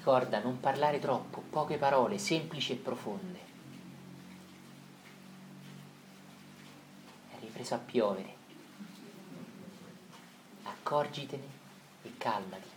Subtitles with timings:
[0.00, 3.38] Ricorda non parlare troppo, poche parole, semplici e profonde.
[7.32, 8.34] È ripreso a piovere.
[10.62, 11.48] Accorgitene
[12.00, 12.68] e calmati.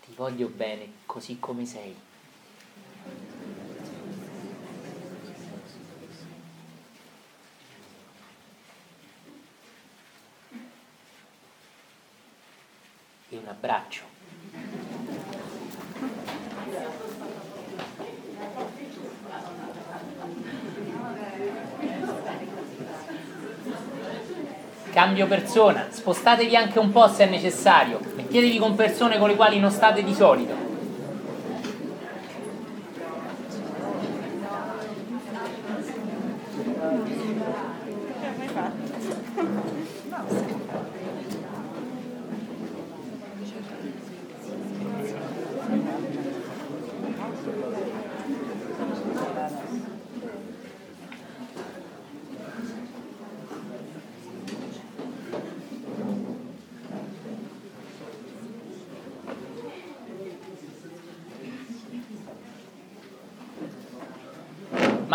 [0.00, 2.12] Ti voglio bene così come sei.
[13.30, 14.04] E un abbraccio.
[24.94, 29.58] Cambio persona, spostatevi anche un po' se è necessario, mettetevi con persone con le quali
[29.58, 30.63] non state di solito.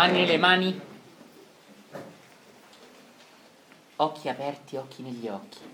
[0.00, 0.80] Mani nelle mani,
[3.96, 5.69] occhi aperti, occhi negli occhi.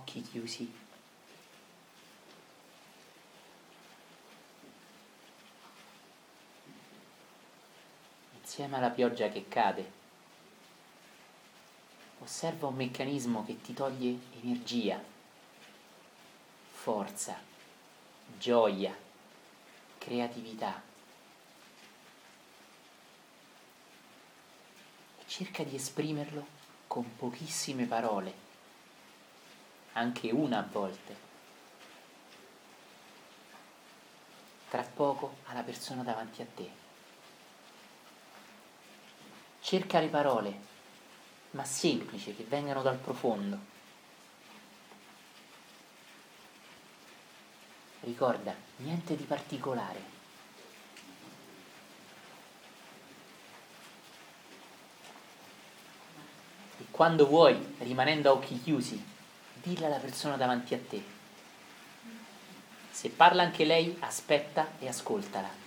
[0.00, 0.72] Occhi chiusi.
[8.40, 9.92] Insieme alla pioggia che cade,
[12.18, 15.00] osserva un meccanismo che ti toglie energia,
[16.72, 17.38] forza,
[18.38, 18.96] gioia,
[19.98, 20.82] creatività.
[25.18, 26.58] E cerca di esprimerlo
[26.88, 28.49] con pochissime parole
[29.92, 31.28] anche una a volte.
[34.68, 36.70] Tra poco alla persona davanti a te.
[39.60, 40.60] Cerca le parole,
[41.52, 43.58] ma semplici, che vengano dal profondo.
[48.00, 50.18] Ricorda, niente di particolare.
[56.78, 59.04] E quando vuoi, rimanendo a occhi chiusi,
[59.62, 61.02] dilla alla persona davanti a te.
[62.90, 65.59] Se parla anche lei, aspetta e ascoltala.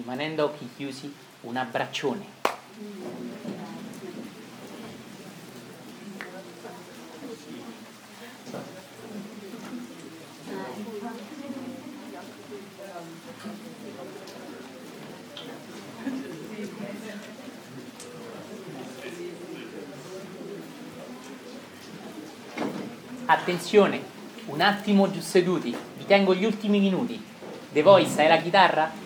[0.00, 1.12] Rimanendo a occhi chiusi,
[1.42, 2.38] un abbraccione.
[23.26, 24.02] Attenzione,
[24.46, 27.22] un attimo giù seduti, vi tengo gli ultimi minuti.
[27.72, 28.99] The Voice, hai la chitarra?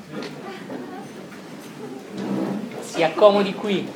[2.94, 3.88] si accomodi qui.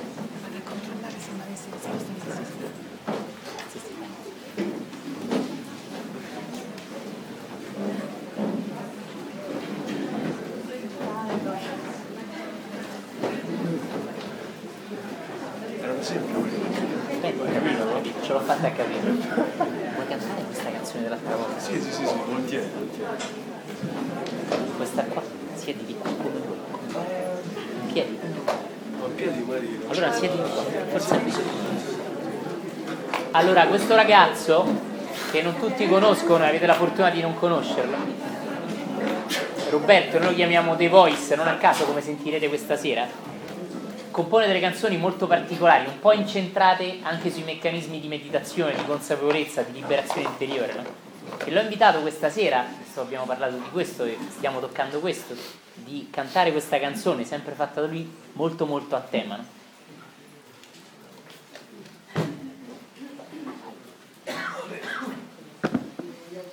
[18.21, 19.11] Ce l'ho fatta a capire.
[19.11, 21.61] Vuoi cantare questa canzone dell'altra volta?
[21.61, 23.07] Sì, sì, sì, volentieri, volentieri.
[24.77, 25.23] Questa qua
[25.55, 26.18] si è di qua.
[29.89, 31.21] Allora siedi di qua, forse.
[33.33, 34.67] Allora, questo ragazzo,
[35.31, 37.97] che non tutti conoscono, avete la fortuna di non conoscerlo,
[39.71, 43.07] Roberto, noi lo chiamiamo The Voice, non a caso come sentirete questa sera,
[44.11, 49.63] compone delle canzoni molto particolari, un po' incentrate anche sui meccanismi di meditazione, di consapevolezza,
[49.63, 50.73] di liberazione interiore.
[50.75, 51.08] No?
[51.45, 55.35] E l'ho invitato questa sera, adesso abbiamo parlato di questo e stiamo toccando questo,
[55.75, 59.37] di cantare questa canzone, sempre fatta da lui, molto molto a tema.
[59.37, 59.57] No?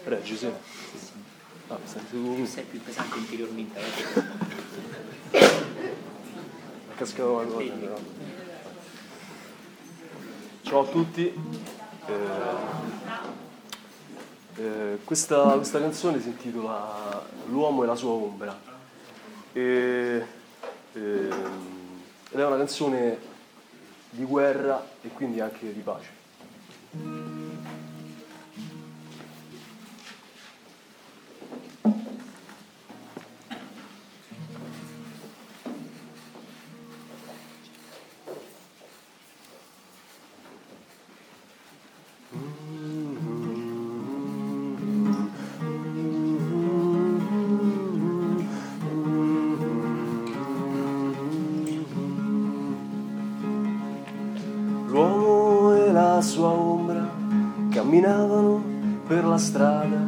[0.06, 0.52] Reggi, sì.
[1.68, 2.46] Ah, stai tu.
[2.46, 3.82] Sei più pesante interiormente.
[6.96, 7.98] Cascava qualcosa però.
[10.62, 11.34] Ciao a tutti.
[12.06, 13.45] Eh,
[14.58, 18.58] eh, questa, questa canzone si intitola L'uomo e la sua ombra.
[19.54, 20.26] E,
[20.94, 23.18] ehm, ed è una canzone
[24.10, 26.10] di guerra e quindi anche di pace.
[57.96, 58.62] Camminavano
[59.08, 60.04] per la strada,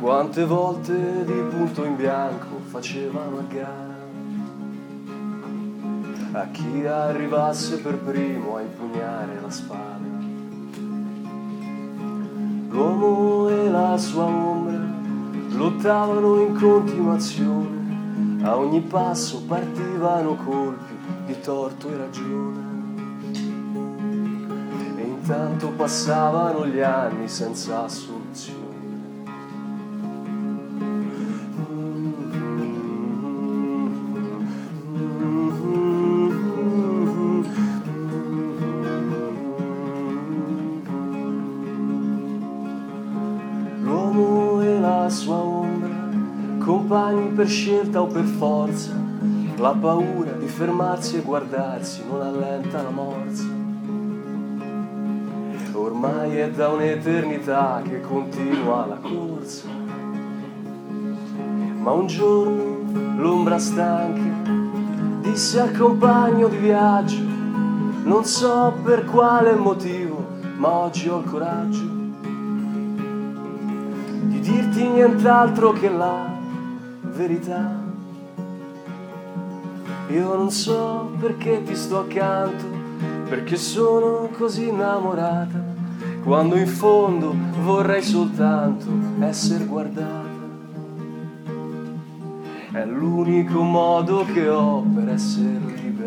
[0.00, 3.98] quante volte di punto in bianco facevano a gara.
[6.32, 10.08] A chi arrivasse per primo a impugnare la spada.
[12.68, 14.88] L'uomo e la sua ombra
[15.56, 20.94] lottavano in continuazione, a ogni passo partivano colpi
[21.26, 22.59] di torto e ragione.
[25.30, 28.58] Intanto passavano gli anni senza soluzione.
[43.82, 46.08] L'uomo e la sua ombra,
[46.58, 48.96] compagni per scelta o per forza,
[49.58, 53.59] la paura di fermarsi e guardarsi non allenta la morsa.
[56.02, 59.68] Ormai è da un'eternità che continua la corsa.
[61.76, 64.48] Ma un giorno l'ombra stanca
[65.20, 67.22] disse al compagno di viaggio,
[68.04, 70.24] non so per quale motivo,
[70.56, 71.84] ma oggi ho il coraggio
[74.22, 76.30] di dirti nient'altro che la
[77.14, 77.78] verità.
[80.08, 82.64] Io non so perché ti sto accanto,
[83.28, 85.69] perché sono così innamorata,
[86.22, 88.86] quando in fondo vorrei soltanto
[89.20, 90.28] essere guardata.
[92.72, 95.99] È l'unico modo che ho per essere liberata.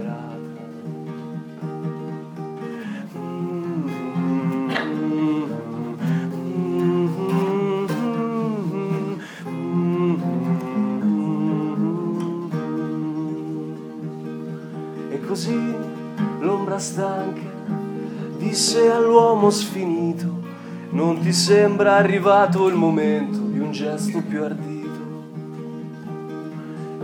[19.14, 20.42] All'uomo sfinito,
[20.90, 24.90] non ti sembra arrivato il momento di un gesto più ardito?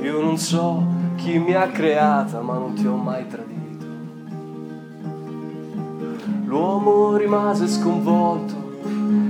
[0.01, 0.83] Io non so
[1.17, 3.85] chi mi ha creata, ma non ti ho mai tradito.
[6.45, 8.55] L'uomo rimase sconvolto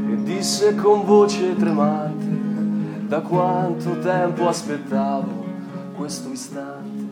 [0.09, 5.45] e disse con voce tremante, da quanto tempo aspettavo
[5.97, 7.07] questo istante.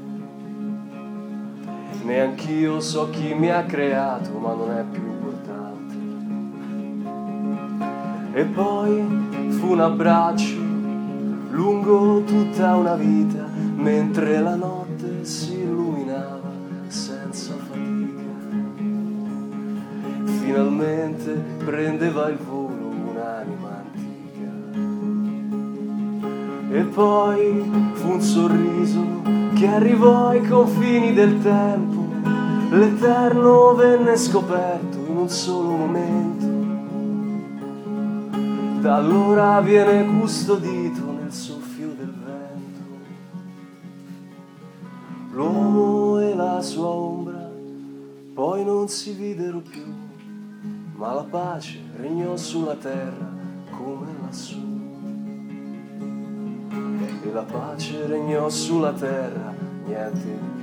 [2.03, 5.16] Neanch'io so chi mi ha creato, ma non è più
[8.37, 9.03] E poi
[9.49, 10.59] fu un abbraccio
[11.49, 16.51] lungo tutta una vita, mentre la notte si illuminava
[16.85, 18.35] senza fatica.
[20.23, 21.31] Finalmente
[21.65, 24.51] prendeva il volo un'anima antica.
[26.77, 29.03] E poi fu un sorriso
[29.55, 32.05] che arrivò ai confini del tempo,
[32.69, 36.36] l'eterno venne scoperto in un solo momento.
[38.81, 42.81] Da allora viene custodito nel soffio del vento.
[45.31, 47.49] L'uomo e la sua ombra
[48.33, 49.83] poi non si videro più,
[50.95, 53.33] ma la pace regnò sulla terra
[53.71, 54.61] come lassù.
[57.23, 59.55] E la pace regnò sulla terra,
[59.85, 60.56] niente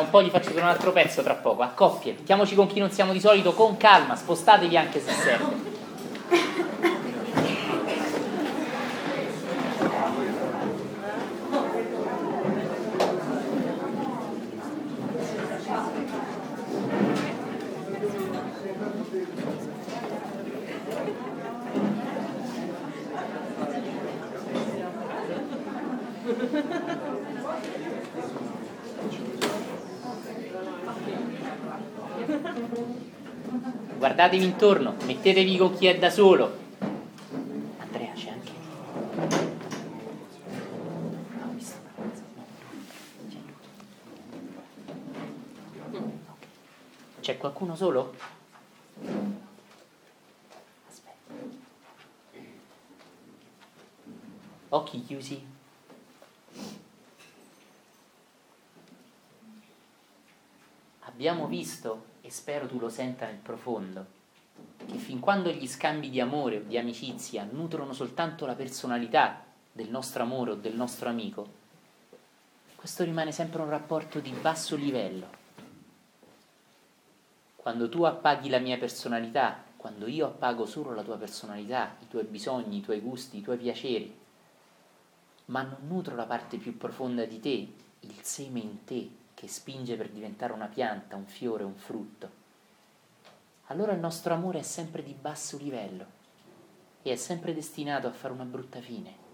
[0.00, 2.90] di po' gli faccio un altro pezzo tra poco, a coppie, mettiamoci con chi non
[2.90, 5.69] siamo di solito, con calma, spostatevi anche se serve.
[34.30, 36.56] Guardatevi intorno, mettetevi con chi è da solo.
[37.78, 38.52] Andrea c'è anche.
[47.20, 48.14] C'è qualcuno solo?
[50.88, 51.34] Aspetta.
[54.68, 55.44] Occhi chiusi.
[61.00, 64.18] Abbiamo visto e spero tu lo senta nel profondo,
[65.10, 70.22] fin quando gli scambi di amore o di amicizia nutrono soltanto la personalità del nostro
[70.22, 71.48] amore o del nostro amico,
[72.76, 75.26] questo rimane sempre un rapporto di basso livello.
[77.56, 82.22] Quando tu appaghi la mia personalità, quando io appago solo la tua personalità, i tuoi
[82.22, 84.16] bisogni, i tuoi gusti, i tuoi piaceri,
[85.46, 89.96] ma non nutro la parte più profonda di te, il seme in te, che spinge
[89.96, 92.39] per diventare una pianta, un fiore, un frutto,
[93.70, 96.18] allora il nostro amore è sempre di basso livello
[97.02, 99.28] e è sempre destinato a fare una brutta fine.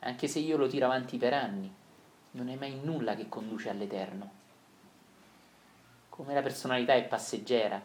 [0.00, 1.72] Anche se io lo tiro avanti per anni,
[2.32, 4.38] non è mai nulla che conduce all'eterno.
[6.08, 7.80] Come la personalità è passeggera,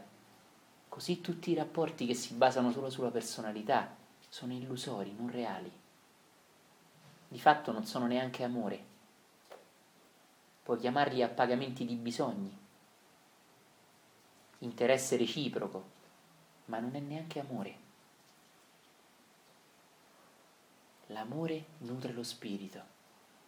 [0.88, 3.96] così tutti i rapporti che si basano solo sulla personalità
[4.30, 5.72] sono illusori, non reali.
[7.28, 8.94] Di fatto non sono neanche amore
[10.66, 12.52] puoi chiamarli appagamenti di bisogni,
[14.66, 15.84] interesse reciproco,
[16.66, 17.84] ma non è neanche amore.
[21.08, 22.82] L'amore nutre lo spirito,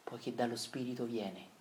[0.04, 1.56] poiché dallo spirito viene.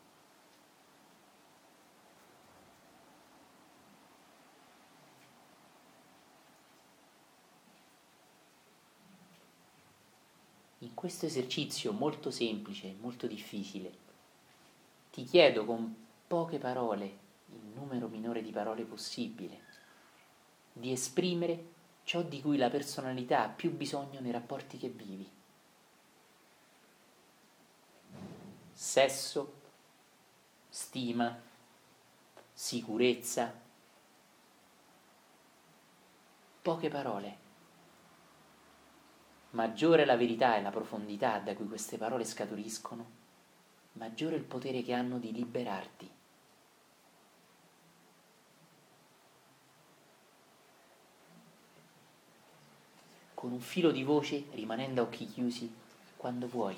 [10.81, 14.05] In questo esercizio molto semplice, molto difficile,
[15.11, 19.61] ti chiedo con poche parole, il numero minore di parole possibile,
[20.73, 21.75] di esprimere
[22.05, 25.29] ciò di cui la personalità ha più bisogno nei rapporti che vivi.
[28.73, 29.55] Sesso,
[30.69, 31.41] stima,
[32.53, 33.53] sicurezza,
[36.63, 37.45] poche parole.
[39.51, 43.11] Maggiore la verità e la profondità da cui queste parole scaturiscono,
[43.93, 46.16] maggiore il potere che hanno di liberarti.
[53.47, 55.73] Con un filo di voce, rimanendo a occhi chiusi,
[56.17, 56.75] quando vuoi.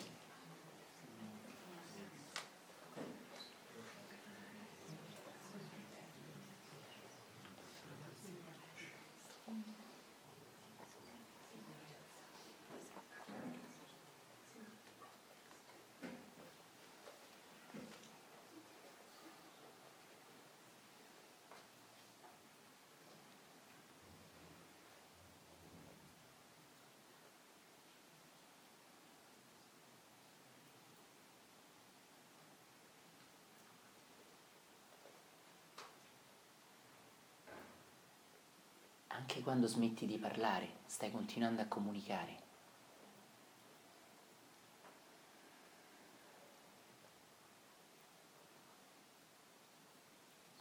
[39.28, 42.46] anche quando smetti di parlare, stai continuando a comunicare.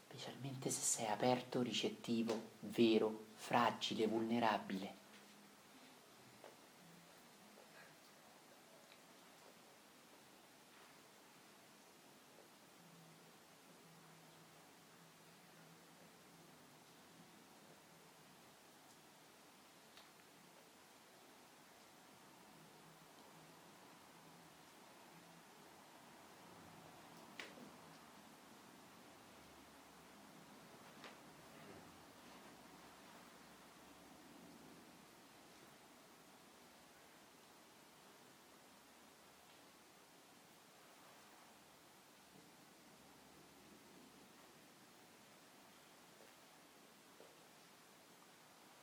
[0.09, 4.95] Specialmente se sei aperto, ricettivo, vero, fragile, vulnerabile.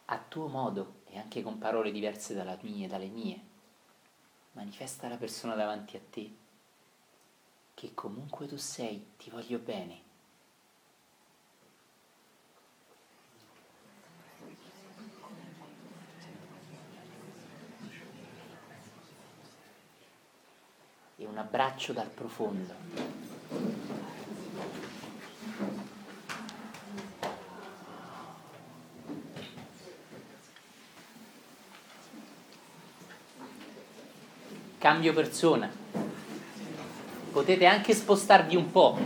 [0.07, 3.41] A tuo modo e anche con parole diverse dalla mia dalle mie,
[4.53, 6.43] manifesta alla persona davanti a te
[7.75, 10.03] che comunque tu sei, ti voglio bene.
[21.17, 22.75] E un abbraccio dal profondo.
[34.85, 35.71] Cambio persona.
[37.33, 38.99] Potete anche spostarvi un po'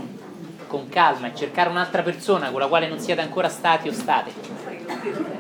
[0.67, 5.38] con calma e cercare un'altra persona con la quale non siete ancora stati o state.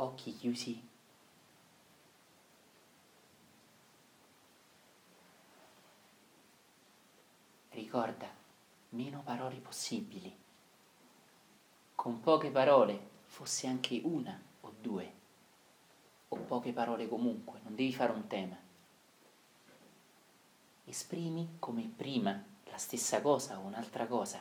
[0.00, 0.86] Occhi chiusi.
[7.70, 8.28] Ricorda,
[8.90, 10.36] meno parole possibili.
[11.94, 15.12] Con poche parole, fosse anche una o due,
[16.28, 18.56] o poche parole comunque, non devi fare un tema.
[20.84, 24.40] Esprimi come prima la stessa cosa o un'altra cosa.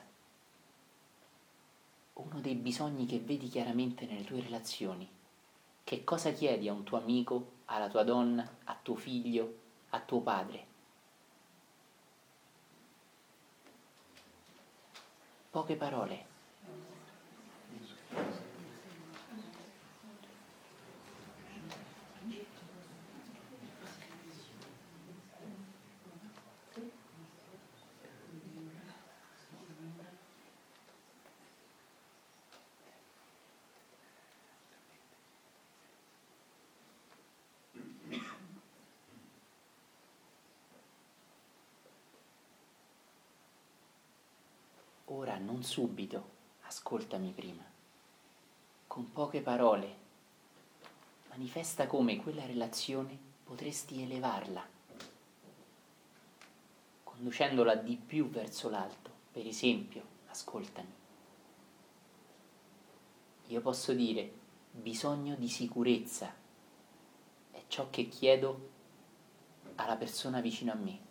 [2.14, 5.17] Uno dei bisogni che vedi chiaramente nelle tue relazioni
[5.88, 9.54] che cosa chiedi a un tuo amico, alla tua donna, a tuo figlio,
[9.92, 10.66] a tuo padre?
[15.50, 16.27] Poche parole.
[45.18, 46.30] Ora non subito,
[46.68, 47.64] ascoltami prima.
[48.86, 49.96] Con poche parole,
[51.30, 54.64] manifesta come quella relazione potresti elevarla,
[57.04, 59.10] conducendola di più verso l'alto.
[59.32, 60.94] Per esempio, ascoltami.
[63.48, 64.32] Io posso dire
[64.70, 66.32] bisogno di sicurezza
[67.50, 68.70] è ciò che chiedo
[69.78, 71.07] alla persona vicino a me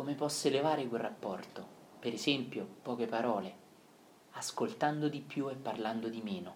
[0.00, 1.62] come posso elevare quel rapporto?
[1.98, 3.54] Per esempio, poche parole,
[4.30, 6.54] ascoltando di più e parlando di meno.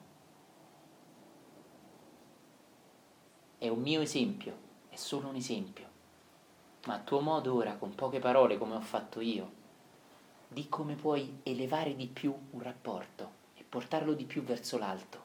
[3.59, 4.57] È un mio esempio,
[4.89, 5.87] è solo un esempio,
[6.87, 9.53] ma a tuo modo ora, con poche parole come ho fatto io,
[10.49, 15.24] di come puoi elevare di più un rapporto e portarlo di più verso l'alto.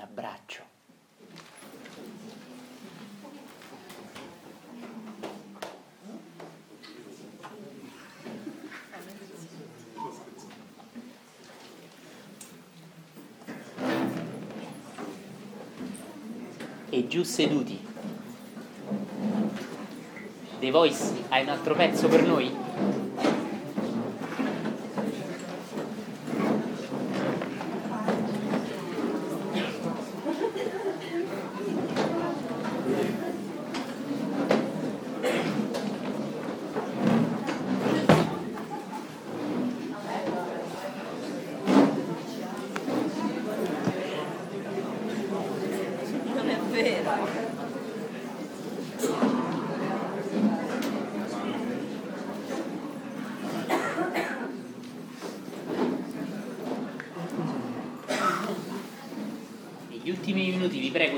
[0.00, 0.68] Abbraccio.
[16.92, 17.86] E giù seduti.
[20.58, 22.89] The Voice, hai un altro pezzo per noi?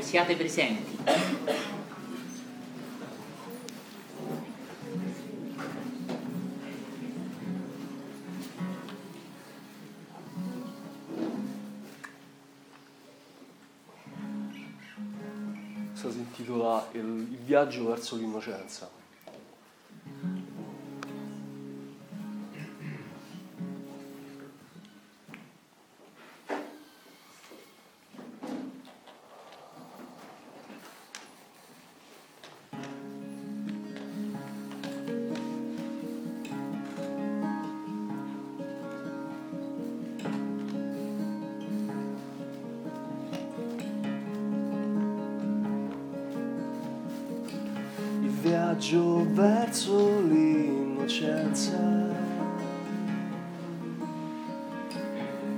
[0.02, 0.98] Siate presenti.
[15.94, 19.01] Si intitola Il viaggio verso l'innocenza.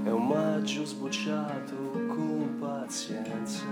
[0.05, 1.75] È un maggio sbocciato
[2.09, 3.64] con pazienza.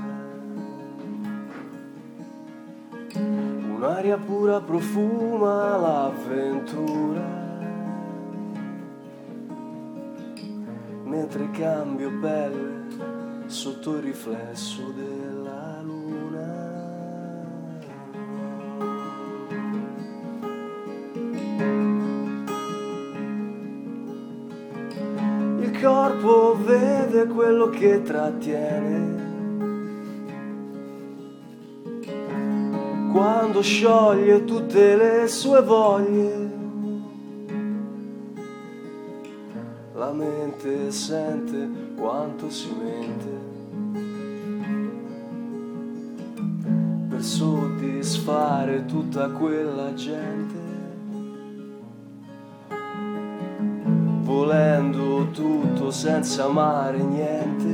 [3.15, 7.41] Un'aria pura profuma l'avventura.
[11.05, 12.81] Mentre cambio pelle
[13.49, 15.22] sotto il riflesso della
[27.43, 29.31] quello che trattiene.
[33.11, 36.51] Quando scioglie tutte le sue voglie,
[39.95, 43.41] la mente sente quanto si mente.
[47.09, 50.62] Per soddisfare tutta quella gente.
[55.93, 57.69] Senza amare niente.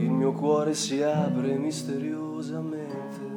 [0.00, 3.29] Il mio cuore si apre misteriosamente.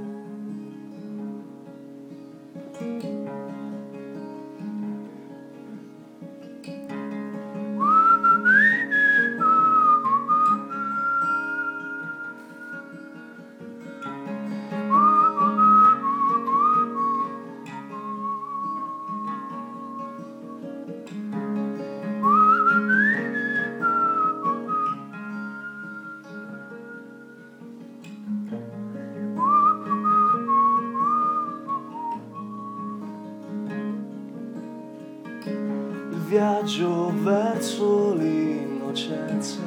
[36.64, 39.60] Viaggio verso l'innocenza.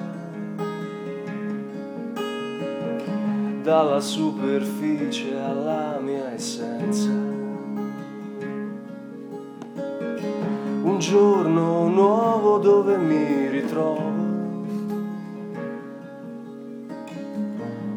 [3.62, 7.10] Dalla superficie alla mia essenza.
[10.82, 14.14] Un giorno nuovo dove mi ritrovo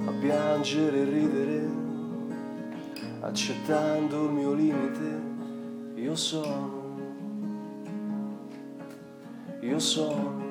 [0.07, 1.67] a piangere e ridere,
[3.21, 5.21] accettando il mio limite,
[5.95, 6.78] io sono
[9.79, 10.41] io sono,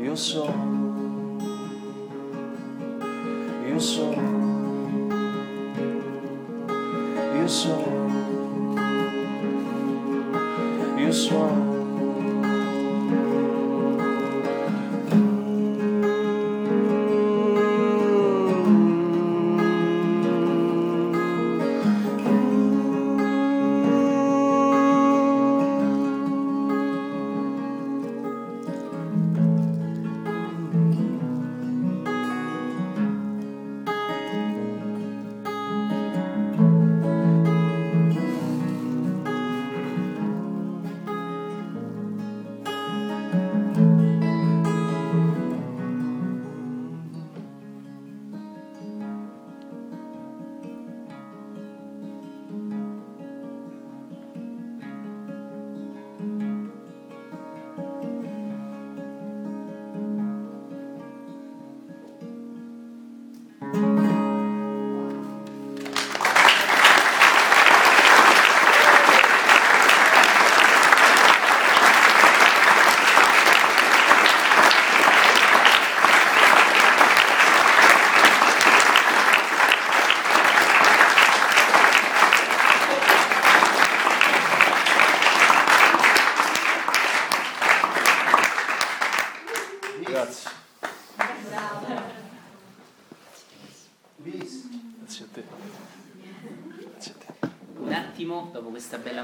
[0.00, 1.38] io sono,
[3.64, 4.22] io sono,
[7.36, 7.91] io sono,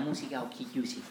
[0.08, 1.07] questa bella musica, occhi chiusi.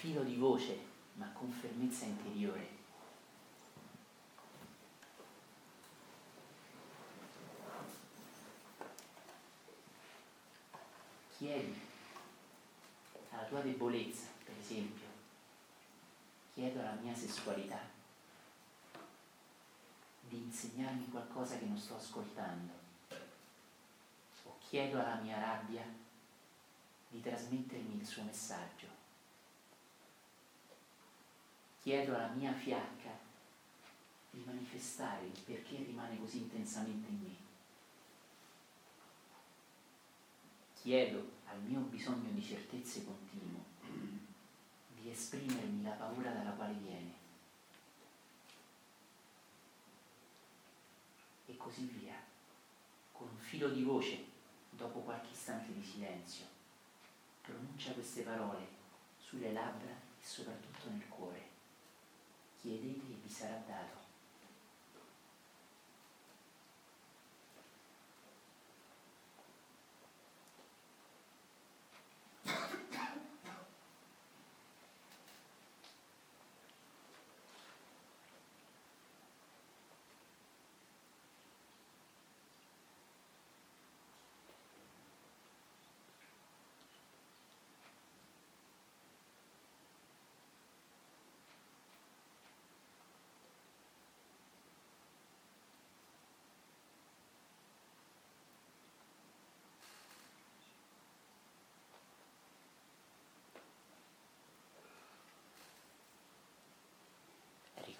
[0.00, 0.78] Filo di voce,
[1.16, 2.78] ma con fermezza interiore.
[11.36, 11.78] Chiedi
[13.28, 15.06] alla tua debolezza, per esempio,
[16.54, 17.80] chiedo alla mia sessualità.
[20.30, 22.72] Di insegnarmi qualcosa che non sto ascoltando,
[24.44, 25.84] o chiedo alla mia rabbia
[27.08, 28.99] di trasmettermi il suo messaggio
[31.80, 33.18] chiedo alla mia fiacca
[34.30, 37.36] di manifestare il perché rimane così intensamente in me.
[40.74, 43.64] Chiedo al mio bisogno di certezze continuo
[45.00, 47.18] di esprimermi la paura dalla quale viene.
[51.46, 52.14] E così via,
[53.12, 54.24] con un filo di voce,
[54.70, 56.44] dopo qualche istante di silenzio,
[57.40, 58.78] pronuncia queste parole
[59.18, 61.39] sulle labbra e soprattutto nel cuore
[62.60, 63.99] chiedete e vi sarà dato.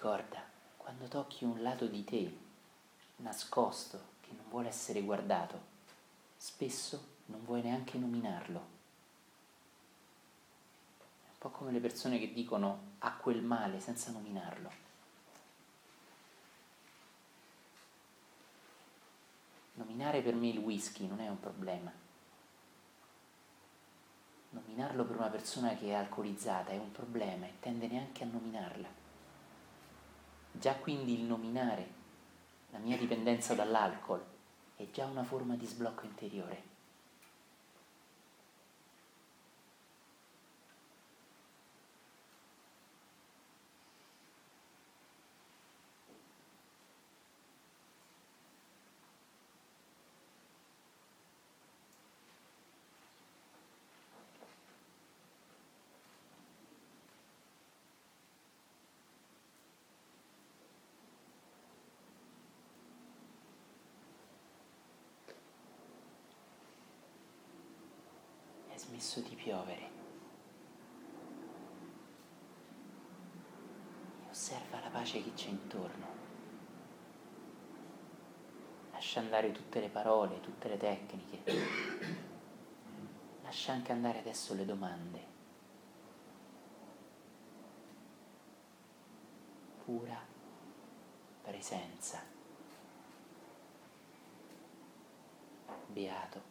[0.01, 0.41] Ricorda,
[0.77, 2.35] quando tocchi un lato di te
[3.17, 5.61] nascosto che non vuole essere guardato,
[6.37, 8.59] spesso non vuoi neanche nominarlo.
[10.97, 14.71] È un po' come le persone che dicono a quel male senza nominarlo.
[19.73, 21.91] Nominare per me il whisky non è un problema.
[24.49, 29.00] Nominarlo per una persona che è alcolizzata è un problema e tende neanche a nominarla.
[30.51, 31.99] Già quindi il nominare
[32.71, 34.23] la mia dipendenza dall'alcol
[34.75, 36.70] è già una forma di sblocco interiore.
[69.01, 69.89] Smesso di piovere.
[74.29, 76.19] Osserva la pace che c'è intorno.
[78.91, 81.41] Lascia andare tutte le parole, tutte le tecniche.
[83.41, 85.25] Lascia anche andare adesso le domande.
[89.83, 90.23] Pura
[91.41, 92.21] presenza.
[95.87, 96.50] Beato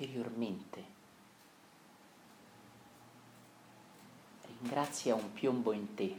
[0.00, 0.98] interiormente.
[4.46, 6.16] Ringrazia un piombo in te e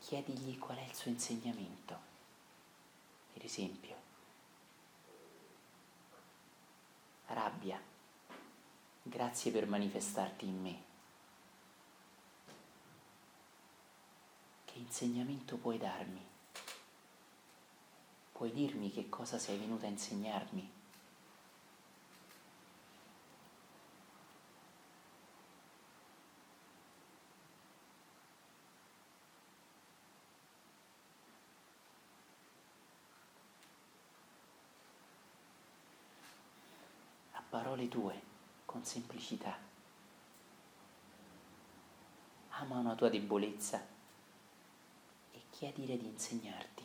[0.00, 2.12] chiedigli qual è il suo insegnamento.
[3.32, 3.96] Per esempio,
[7.26, 7.80] rabbia,
[9.02, 10.82] grazie per manifestarti in me.
[14.64, 16.32] Che insegnamento puoi darmi?
[18.32, 20.82] Puoi dirmi che cosa sei venuta a insegnarmi?
[37.36, 37.42] A
[37.74, 38.20] parole tue,
[38.64, 39.56] con semplicità.
[42.50, 43.84] Ama una tua debolezza
[45.32, 46.82] e chiedile di insegnarti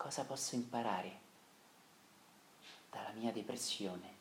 [0.00, 1.20] cosa posso imparare
[2.90, 4.16] dalla mia depressione?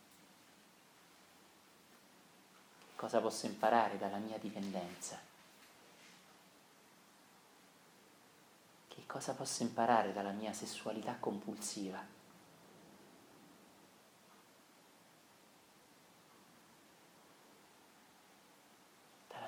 [2.98, 5.18] Cosa posso imparare dalla mia dipendenza?
[8.90, 12.19] Che cosa posso imparare dalla mia sessualità compulsiva?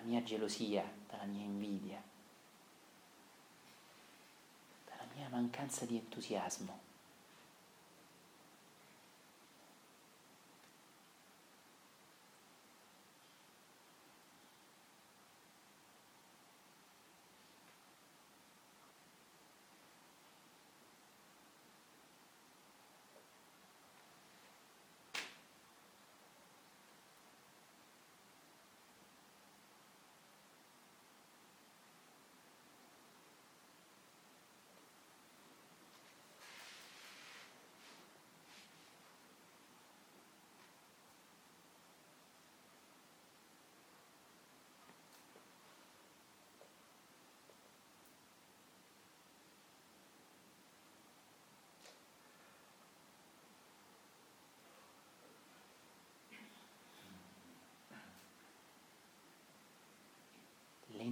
[0.01, 2.01] Dalla mia gelosia, dalla mia invidia?
[5.15, 6.90] mia mancanza di entusiasmo.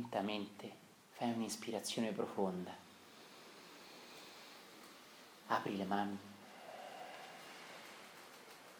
[0.09, 0.75] Lentamente
[1.11, 2.75] fai un'ispirazione profonda.
[5.47, 6.17] Apri le mani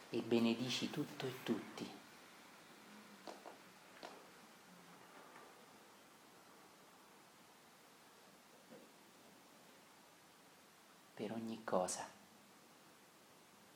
[0.09, 1.97] e benedici tutto e tutti.
[11.13, 12.07] Per ogni cosa,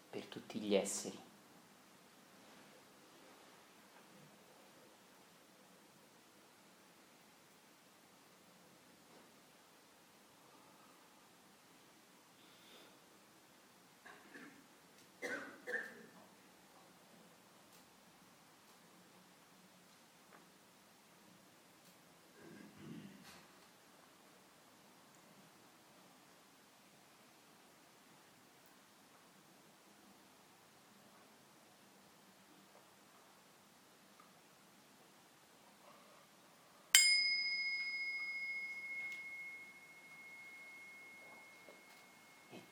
[0.10, 1.32] per tutti gli esseri.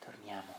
[0.02, 0.54] torniamo.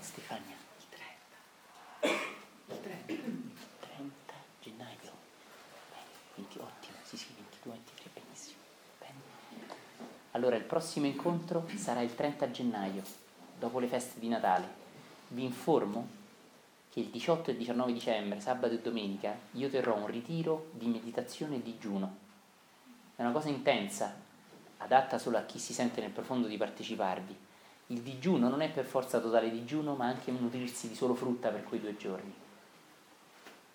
[0.00, 2.16] Stefania, il 30.
[2.66, 3.14] Il 30.
[3.80, 5.12] 30 gennaio.
[5.90, 8.58] Bene, quindi ottimo, sì sì, 22, 23, benissimo.
[8.98, 9.20] Bene.
[10.40, 13.02] Allora il prossimo incontro sarà il 30 gennaio,
[13.58, 14.66] dopo le feste di Natale.
[15.28, 16.08] Vi informo
[16.88, 21.56] che il 18 e 19 dicembre, sabato e domenica, io terrò un ritiro di meditazione
[21.56, 22.16] e digiuno.
[23.16, 24.14] È una cosa intensa,
[24.78, 27.36] adatta solo a chi si sente nel profondo di parteciparvi.
[27.88, 31.64] Il digiuno non è per forza totale digiuno, ma anche nutrirsi di solo frutta per
[31.64, 32.32] quei due giorni.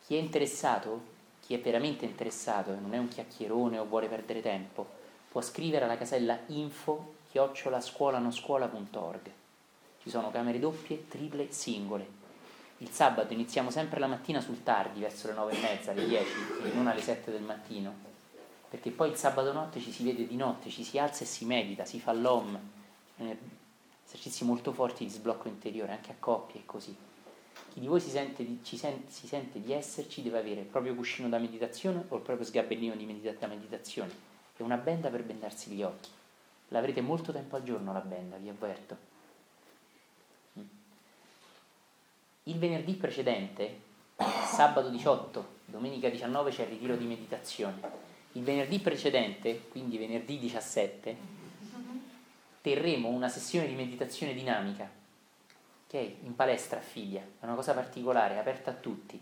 [0.03, 0.99] Chi è interessato,
[1.41, 5.03] chi è veramente interessato e non è un chiacchierone o vuole perdere tempo,
[5.35, 9.31] può scrivere alla casella info chiocciolascuolanoscuola.org.
[10.01, 12.23] Ci sono camere doppie, triple, singole
[12.77, 16.31] il sabato iniziamo sempre la mattina sul tardi, verso le nove e mezza, alle 10,
[16.63, 17.93] e non alle 7 del mattino,
[18.69, 21.43] perché poi il sabato notte ci si vede di notte, ci si alza e si
[21.43, 22.57] medita, si fa l'om,
[24.05, 26.95] esercizi molto forti di sblocco interiore, anche a coppie e così.
[27.73, 30.95] Chi di voi si sente di, sen- si sente di esserci deve avere il proprio
[30.95, 35.83] cuscino da meditazione o il proprio sgabellino da meditazione e una benda per bendarsi gli
[35.83, 36.09] occhi.
[36.69, 39.13] L'avrete molto tempo al giorno la benda, vi avverto.
[42.43, 43.79] Il venerdì precedente,
[44.15, 48.03] sabato 18, domenica 19 c'è il ritiro di meditazione.
[48.33, 51.17] Il venerdì precedente, quindi venerdì 17,
[52.61, 54.89] terremo una sessione di meditazione dinamica,
[55.87, 55.93] ok?
[56.23, 59.19] In palestra a figlia, è una cosa particolare, aperta a tutti.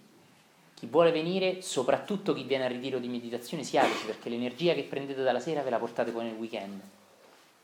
[0.84, 5.24] Chi vuole venire, soprattutto chi viene al ritiro di meditazione, siateci perché l'energia che prendete
[5.24, 6.82] dalla sera ve la portate poi nel weekend.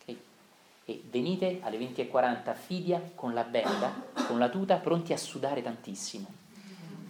[0.01, 0.17] Okay?
[0.85, 3.93] E venite alle 20.40 a Fidia con la benda,
[4.25, 6.31] con la tuta, pronti a sudare tantissimo.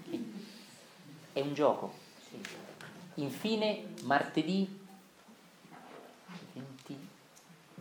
[0.07, 0.33] Okay?
[1.31, 1.93] È un gioco,
[3.13, 4.79] Infine, martedì
[6.53, 7.07] 20,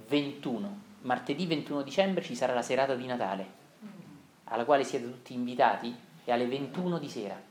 [0.07, 3.47] 21, martedì 21 dicembre ci sarà la serata di Natale,
[4.45, 7.48] alla quale siete tutti invitati, e alle 21 di sera.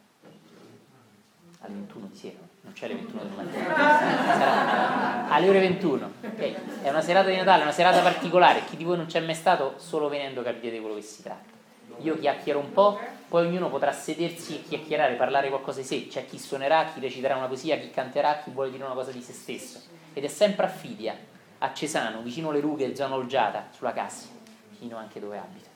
[1.67, 6.11] Alle 21 di sera, non c'è alle 21 del mattino, alle ore 21.
[6.33, 6.55] Okay.
[6.81, 9.73] È una serata di Natale, una serata particolare, chi di voi non c'è mai stato,
[9.75, 11.55] solo venendo capite di quello che si tratta.
[12.01, 12.97] Io chiacchiero un po',
[13.27, 16.07] poi ognuno potrà sedersi e chiacchierare, parlare qualcosa di sé.
[16.07, 19.21] C'è chi suonerà, chi reciterà una poesia, chi canterà, chi vuole dire una cosa di
[19.21, 19.81] se stesso.
[20.13, 21.17] Ed è sempre a Fidia,
[21.57, 24.29] a Cesano, vicino alle rughe, zona Olgiata, sulla Cassia,
[24.69, 25.69] vicino anche dove abita.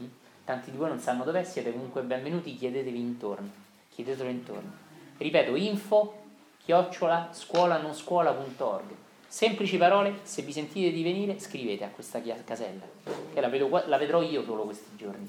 [0.00, 0.06] Mm?
[0.44, 3.50] Tanti di voi non sanno dov'è, siete comunque benvenuti, chiedetevi intorno.
[3.90, 4.83] Chiedetelo intorno.
[5.16, 6.22] Ripeto, info
[6.64, 9.02] chiocciola scuola-non-scuola.org
[9.34, 12.84] Semplici parole, se vi sentite di venire, scrivete a questa casella,
[13.32, 15.28] che la, vedo, la vedrò io solo questi giorni.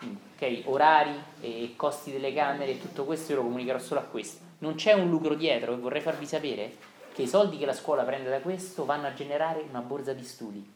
[0.00, 4.42] Ok, orari e costi delle camere e tutto questo io lo comunicherò solo a questo.
[4.60, 6.74] Non c'è un lucro dietro e vorrei farvi sapere
[7.12, 10.24] che i soldi che la scuola prende da questo vanno a generare una borsa di
[10.24, 10.72] studi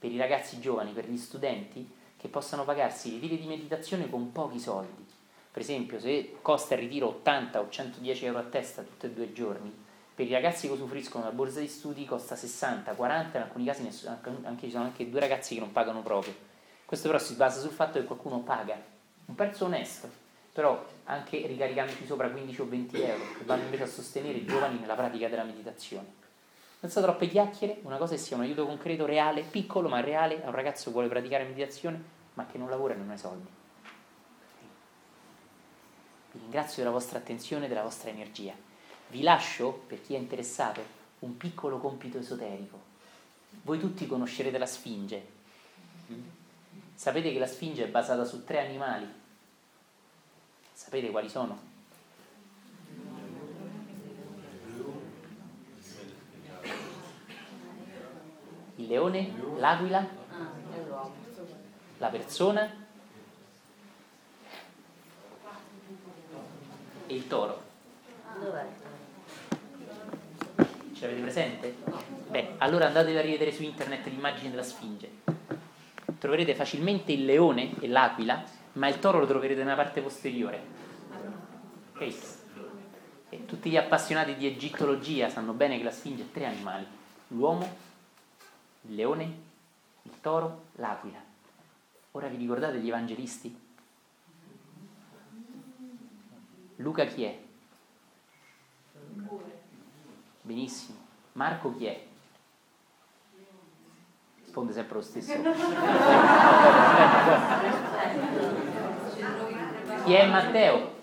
[0.00, 4.32] per i ragazzi giovani, per gli studenti che possano pagarsi i ritiri di meditazione con
[4.32, 5.06] pochi soldi.
[5.52, 9.24] Per esempio, se costa il ritiro 80 o 110 euro a testa tutti e due
[9.24, 9.74] i giorni,
[10.14, 14.06] per i ragazzi che usufruiscono della borsa di studi costa 60, 40, in alcuni casi
[14.06, 16.34] anche, ci sono anche due ragazzi che non pagano proprio.
[16.84, 18.76] Questo però si basa sul fatto che qualcuno paga
[19.24, 20.08] un prezzo onesto,
[20.52, 24.78] però anche ricaricandoci sopra 15 o 20 euro, che vanno invece a sostenere i giovani
[24.78, 26.18] nella pratica della meditazione.
[26.80, 30.48] Senza troppe chiacchiere, una cosa è sia un aiuto concreto, reale, piccolo ma reale a
[30.48, 32.02] un ragazzo che vuole praticare meditazione
[32.34, 33.59] ma che non lavora e non ha soldi.
[36.32, 38.54] Vi ringrazio della vostra attenzione e della vostra energia.
[39.08, 40.80] Vi lascio, per chi è interessato,
[41.20, 42.78] un piccolo compito esoterico.
[43.62, 45.38] Voi tutti conoscerete la Sfinge.
[46.94, 49.06] Sapete che la Sfinge è basata su tre animali.
[50.72, 51.68] Sapete quali sono?
[58.76, 60.08] Il leone, l'aquila,
[61.98, 62.79] la persona
[67.10, 67.62] e il toro.
[70.94, 71.76] Ce l'avete presente?
[72.28, 75.30] Beh, allora andatevi a rivedere su internet l'immagine della Sfinge
[76.20, 78.44] troverete facilmente il leone e l'aquila,
[78.74, 80.62] ma il toro lo troverete nella parte posteriore.
[81.94, 82.14] Okay.
[83.30, 86.86] E tutti gli appassionati di egittologia sanno bene che la Sfinge ha tre animali,
[87.28, 87.76] l'uomo,
[88.82, 89.34] il leone,
[90.02, 91.18] il toro, l'aquila.
[92.12, 93.68] Ora vi ricordate gli evangelisti?
[96.80, 97.38] Luca chi è?
[100.42, 100.98] Benissimo.
[101.32, 102.08] Marco chi è?
[104.50, 105.32] risponde sempre lo stesso.
[110.04, 110.98] Chi è Matteo?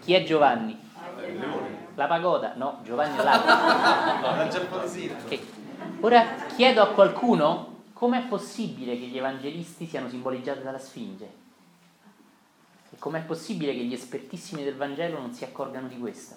[0.00, 0.80] Chi è Giovanni?
[1.96, 2.54] La pagoda?
[2.56, 4.46] No, Giovanni è l'acqua.
[5.24, 5.46] Okay.
[6.00, 6.24] Ora
[6.56, 11.42] chiedo a qualcuno com'è possibile che gli evangelisti siano simboleggiati dalla Sfinge?
[12.90, 16.36] E com'è possibile che gli espertissimi del Vangelo non si accorgano di questo?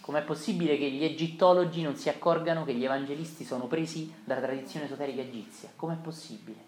[0.00, 4.86] Com'è possibile che gli egittologi non si accorgano che gli evangelisti sono presi dalla tradizione
[4.86, 5.70] esoterica egizia?
[5.74, 6.58] Com'è possibile?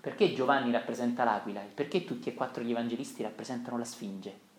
[0.00, 4.50] Perché Giovanni rappresenta l'aquila perché tutti e quattro gli evangelisti rappresentano la sfinge?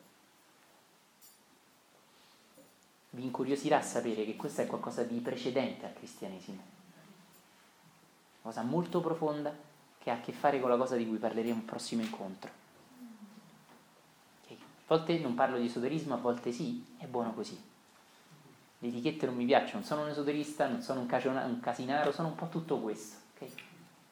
[3.09, 6.61] Vi incuriosirà sapere che questo è qualcosa di precedente al cristianesimo,
[8.43, 9.51] cosa molto profonda
[9.97, 12.61] che ha a che fare con la cosa di cui parleremo al prossimo incontro.
[14.49, 17.71] A volte non parlo di esoterismo, a volte sì, è buono così
[18.83, 22.27] le etichette non mi piacciono, sono un esoterista, non sono un, caciona, un casinaro, sono
[22.27, 23.49] un po' tutto questo, ok?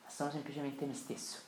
[0.04, 1.40] Ma sono semplicemente me stesso.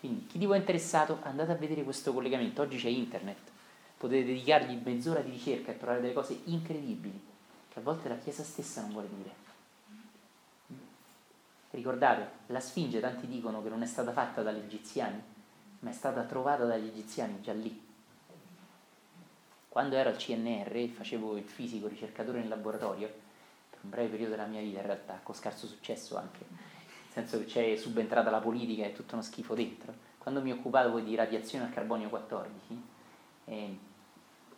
[0.00, 3.50] Quindi chi di voi è interessato andate a vedere questo collegamento, oggi c'è internet,
[3.98, 7.22] potete dedicargli mezz'ora di ricerca e trovare delle cose incredibili
[7.68, 9.45] che a volte la Chiesa stessa non vuole dire.
[11.76, 15.22] Ricordate, la Sfinge tanti dicono che non è stata fatta dagli egiziani,
[15.80, 17.84] ma è stata trovata dagli egiziani già lì.
[19.68, 23.08] Quando ero al CNR e facevo il fisico ricercatore nel laboratorio,
[23.68, 27.40] per un breve periodo della mia vita in realtà, con scarso successo anche, nel senso
[27.40, 31.66] che c'è subentrata la politica e tutto uno schifo dentro, quando mi occupavo di radiazione
[31.66, 32.82] al carbonio 14,
[33.44, 33.78] eh,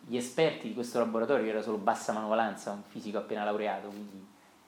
[0.05, 4.25] gli esperti di questo laboratorio, era solo bassa manovalanza, un fisico appena laureato, quindi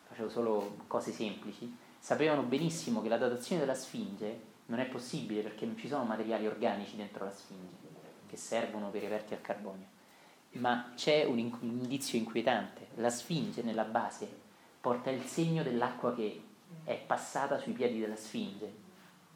[0.09, 5.67] facevo solo cose semplici, sapevano benissimo che la datazione della Sfinge non è possibile perché
[5.67, 7.89] non ci sono materiali organici dentro la Sfinge
[8.27, 9.85] che servono per i reperti al carbonio.
[10.53, 14.27] Ma c'è un, indizio inquietante, la Sfinge nella base
[14.81, 16.41] porta il segno dell'acqua che
[16.83, 18.89] è passata sui piedi della Sfinge.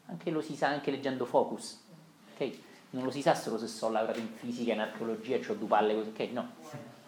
[0.06, 1.84] Anche lo si sa anche leggendo Focus.
[2.34, 2.62] Okay?
[2.90, 5.94] Non lo si sa solo se sono laureato in fisica, in archeologia ho due palle
[5.94, 6.32] così.
[6.32, 6.50] No,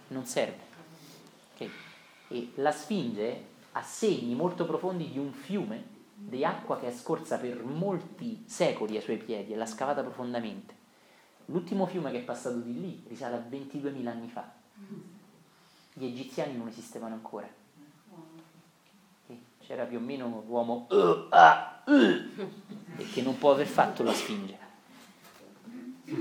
[0.09, 0.61] non serve.
[1.55, 1.71] Okay?
[2.29, 7.39] E la Sfinge ha segni molto profondi di un fiume di acqua che è scorsa
[7.39, 10.75] per molti secoli ai suoi piedi e l'ha scavata profondamente.
[11.47, 14.53] L'ultimo fiume che è passato di lì risale a 22.000 anni fa.
[15.93, 17.49] Gli egiziani non esistevano ancora.
[19.61, 24.67] C'era più o meno l'uomo uh, ah, uh, che non può aver fatto la sfinge.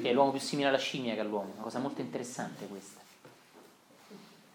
[0.01, 2.96] È l'uomo più simile alla scimmia che all'uomo, una cosa molto interessante questa.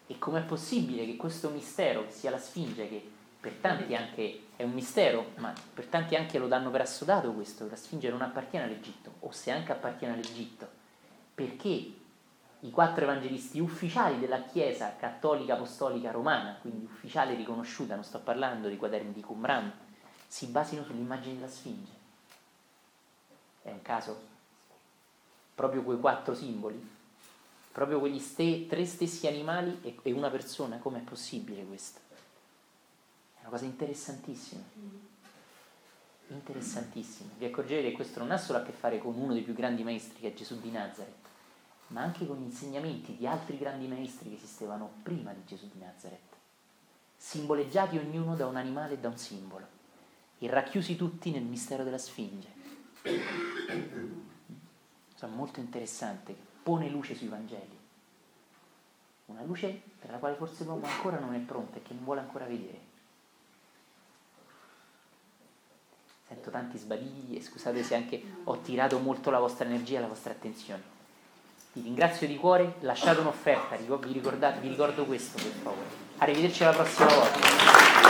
[0.07, 4.63] E com'è possibile che questo mistero, che sia la Sfinge, che per tanti anche è
[4.63, 8.65] un mistero, ma per tanti anche lo danno per assodato questo, la Sfinge non appartiene
[8.65, 10.67] all'Egitto, o se anche appartiene all'Egitto,
[11.33, 11.93] perché
[12.59, 18.69] i quattro evangelisti ufficiali della Chiesa cattolica apostolica romana, quindi ufficiale riconosciuta, non sto parlando
[18.69, 19.71] di quaderni di Qumran,
[20.27, 21.91] si basino sull'immagine della Sfinge.
[23.61, 24.31] È un caso?
[25.53, 26.91] Proprio quei quattro simboli
[27.73, 31.99] proprio quegli ste- tre stessi animali e, e una persona, com'è possibile questo?
[33.35, 34.61] È una cosa interessantissima.
[36.27, 37.31] Interessantissima.
[37.35, 39.83] Vi accorgerete che questo non ha solo a che fare con uno dei più grandi
[39.83, 41.25] maestri che è Gesù di Nazareth,
[41.87, 45.79] ma anche con gli insegnamenti di altri grandi maestri che esistevano prima di Gesù di
[45.79, 46.35] Nazareth,
[47.17, 49.65] simboleggiati ognuno da un animale e da un simbolo,
[50.37, 52.49] e racchiusi tutti nel mistero della Sfinge.
[55.11, 57.81] Insomma, molto interessante pone luce sui Vangeli.
[59.25, 62.21] Una luce per la quale forse l'uomo ancora non è pronto e che non vuole
[62.21, 62.91] ancora vedere.
[66.27, 70.07] Sento tanti sbadigli e scusate se anche ho tirato molto la vostra energia e la
[70.07, 70.81] vostra attenzione.
[71.73, 75.87] Vi ringrazio di cuore, lasciate un'offerta, vi, ricordate, vi ricordo questo per favore.
[76.17, 78.02] Arrivederci alla prossima volta.